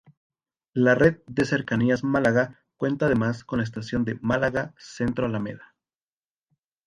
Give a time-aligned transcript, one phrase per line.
[0.73, 5.75] La red de Cercanías Málaga cuenta además con la estación de Málaga-Centro-Alameda.